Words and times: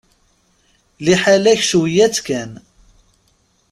Liḥala-k, 1.05 1.61
cwiya-tt 1.69 2.17
kan. 2.27 2.51